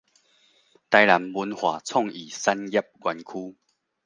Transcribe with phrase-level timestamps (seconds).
[0.03, 0.05] 臺南
[1.31, 3.17] 文化創意產業園
[3.51, 3.55] 區